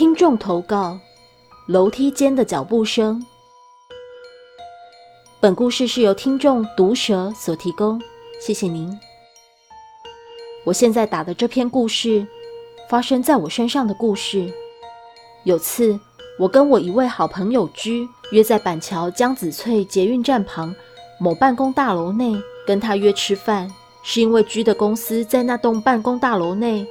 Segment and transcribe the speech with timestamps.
[0.00, 0.98] 听众投稿：
[1.66, 3.22] 楼梯间的脚步声。
[5.38, 8.00] 本故事是由听众毒蛇所提供，
[8.40, 8.98] 谢谢您。
[10.64, 12.26] 我现在打的这篇故事，
[12.88, 14.50] 发生在我身上的故事。
[15.44, 16.00] 有次，
[16.38, 20.74] 我跟我一位好朋友居约在板桥江子翠捷运站旁
[21.18, 22.34] 某办公大楼内，
[22.66, 23.70] 跟他约吃饭，
[24.02, 26.86] 是因为居的公司在那栋办公大楼内。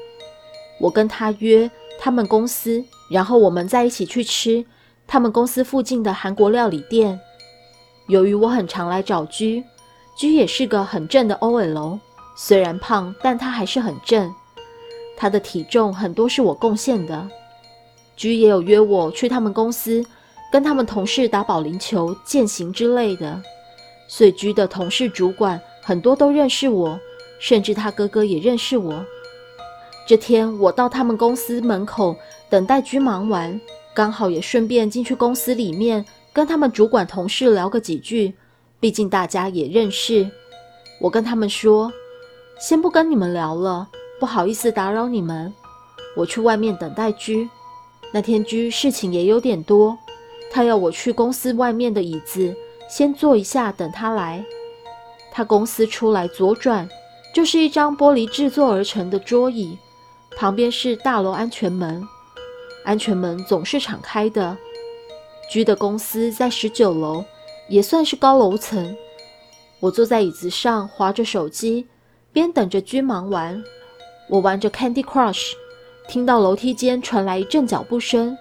[0.79, 1.69] 我跟他约
[1.99, 4.63] 他们公司，然后我们再一起去吃
[5.07, 7.19] 他们公司附近的韩国料理店。
[8.07, 9.63] 由于我很常来找居，
[10.17, 11.99] 居也是个很正的 OL，
[12.35, 14.33] 虽然胖，但他还是很正。
[15.17, 17.27] 他的体重很多是我贡献的。
[18.15, 20.03] 居也有约我去他们公司，
[20.51, 23.41] 跟他们同事打保龄球、健行之类的。
[24.07, 26.99] 所以居的同事、主管很多都认识我，
[27.39, 29.05] 甚至他哥哥也认识我。
[30.09, 32.15] 这天我到他们公司门口
[32.49, 33.61] 等待居忙完，
[33.93, 36.03] 刚好也顺便进去公司里面。
[36.33, 38.33] 跟他们主管同事聊个几句，
[38.79, 40.27] 毕竟大家也认识。
[40.99, 41.93] 我跟他们说，
[42.59, 43.87] 先不跟你们聊了，
[44.19, 45.53] 不好意思打扰你们。
[46.15, 47.47] 我去外面等待居。
[48.11, 49.95] 那天居事情也有点多，
[50.49, 52.51] 他要我去公司外面的椅子
[52.89, 54.43] 先坐一下，等他来。
[55.31, 56.89] 他公司出来左转，
[57.31, 59.77] 就是一张玻璃制作而成的桌椅，
[60.39, 62.07] 旁边是大楼安全门，
[62.85, 64.55] 安全门总是敞开的。
[65.51, 67.25] 居的公司在十九楼，
[67.67, 68.95] 也算是高楼层。
[69.81, 71.85] 我坐在椅子上，划着手机，
[72.31, 73.61] 边等着居忙完。
[74.29, 75.51] 我玩着 Candy Crush，
[76.07, 78.37] 听到楼梯间传来一阵脚步声，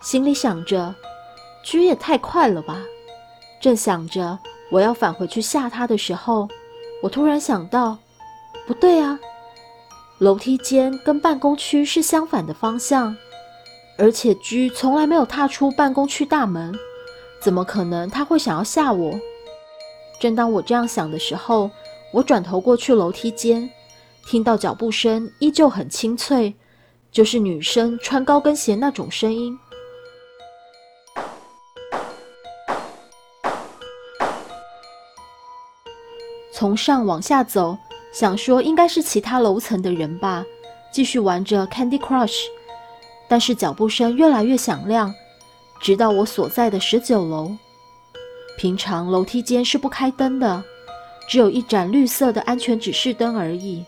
[0.00, 0.94] 心里想着：
[1.62, 2.82] 居也太快了吧！
[3.60, 4.38] 正想着
[4.70, 6.48] 我要返回去吓他的时候，
[7.02, 7.98] 我突然想到，
[8.66, 9.20] 不对啊，
[10.18, 13.16] 楼梯间跟办公区是相反的方向。
[13.96, 16.72] 而且居从来没有踏出办公区大门，
[17.40, 19.18] 怎么可能他会想要吓我？
[20.20, 21.68] 正当我这样想的时候，
[22.12, 23.68] 我转头过去楼梯间，
[24.26, 26.54] 听到脚步声依旧很清脆，
[27.10, 29.58] 就是女生穿高跟鞋那种声音。
[36.52, 37.76] 从上往下走，
[38.12, 40.44] 想说应该是其他楼层的人吧，
[40.92, 42.38] 继续玩着 Candy Crush。
[43.28, 45.14] 但是脚步声越来越响亮，
[45.80, 47.54] 直到我所在的十九楼。
[48.56, 50.64] 平常楼梯间是不开灯的，
[51.28, 53.84] 只有一盏绿色的安全指示灯而已。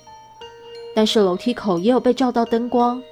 [0.95, 3.03] 但是楼梯口也有被照到灯光。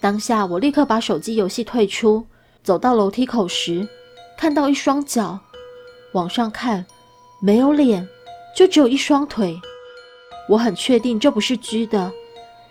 [0.00, 2.24] 当下我立刻把手机游戏退出，
[2.62, 3.88] 走到楼梯口时，
[4.36, 5.38] 看到一双脚，
[6.12, 6.84] 往上看，
[7.40, 8.06] 没有脸，
[8.54, 9.58] 就只有一双腿。
[10.48, 12.12] 我很确定这不是居的，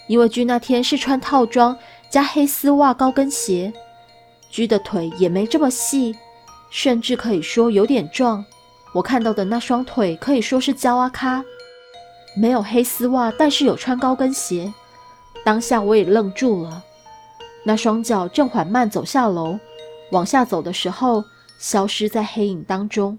[0.07, 1.77] 因为居那天是穿套装。
[2.09, 3.73] 加黑丝袜、高跟鞋，
[4.47, 6.15] 居的腿也没这么细，
[6.69, 8.45] 甚至可以说有点壮。
[8.93, 11.43] 我看到的那双腿可以说是焦阿咖，
[12.37, 14.71] 没有黑丝袜，但是有穿高跟鞋。
[15.43, 16.83] 当下我也愣住了。
[17.65, 19.57] 那双脚正缓慢走下楼，
[20.11, 21.23] 往下走的时候
[21.57, 23.17] 消失在黑影当中。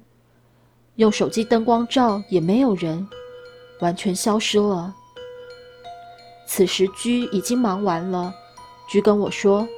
[0.95, 3.09] 用手机灯光照也没有人，
[3.85, 4.95] 完全消失了。
[6.47, 8.35] 此时居已经忙完了。
[8.89, 9.69] 居跟我说：“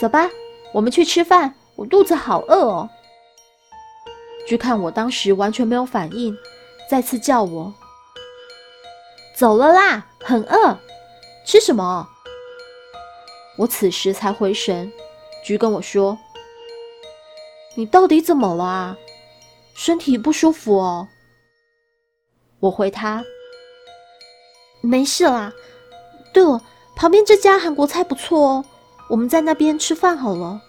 [0.00, 0.28] 走吧，
[0.72, 1.54] 我们去吃饭。
[1.76, 2.90] 我肚子好饿哦。”
[4.48, 6.36] 居看我当时完全没有反应，
[6.90, 7.72] 再次叫我
[9.36, 10.76] ：“走了啦，很饿，
[11.46, 12.08] 吃什么？”
[13.58, 14.92] 我此时才回神，
[15.44, 16.18] 居跟我说
[17.76, 18.96] ：“你到底怎么了啊？
[19.74, 21.06] 身体不舒服哦？”
[22.60, 23.24] 我回他
[24.80, 25.52] ：“没事啦。
[26.32, 26.60] 对了。”
[26.96, 28.64] 旁边这家韩国菜不错哦，
[29.08, 30.60] 我们在那边吃饭好了。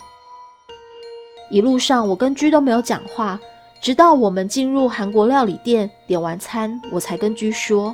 [1.50, 3.38] 一路上我跟居都没有讲话，
[3.82, 7.94] 直到我们进入韩国料理店点完餐，我才跟居说：“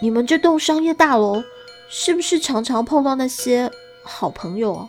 [0.00, 1.44] 你们这栋商业大楼
[1.90, 3.70] 是不是常常碰到那些
[4.02, 4.88] 好朋友？”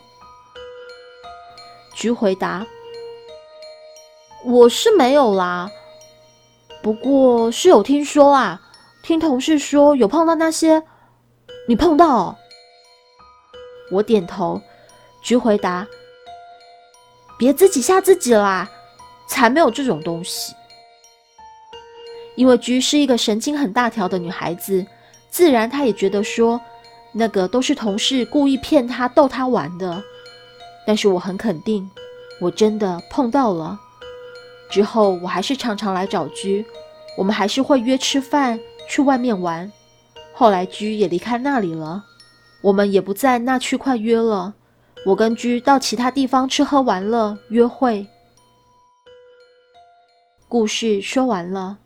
[1.94, 2.66] 居回答
[4.46, 5.70] ：“我是没有啦，
[6.84, 8.60] 不过是有听说啊，
[9.02, 10.82] 听同事说有碰到那些。”
[11.66, 12.36] 你碰到？
[13.90, 14.60] 我点头。
[15.22, 15.86] 菊回答
[17.38, 18.70] ：“别自己吓自己啦，
[19.26, 20.52] 才没有这种东西。”
[22.36, 24.84] 因为菊是一个神经很大条的女孩子，
[25.30, 26.60] 自然她也觉得说
[27.12, 30.04] 那个都是同事故意骗她、逗她玩的。
[30.86, 31.90] 但是我很肯定，
[32.42, 33.80] 我真的碰到了。
[34.70, 36.64] 之后我还是常常来找居，
[37.16, 38.58] 我们还是会约吃饭、
[38.88, 39.70] 去外面玩。
[40.32, 42.04] 后来居也离开那里了，
[42.60, 44.54] 我们也不在那区块约了。
[45.06, 48.06] 我跟居到其他地方吃喝玩乐、约会。
[50.48, 51.78] 故事说完了。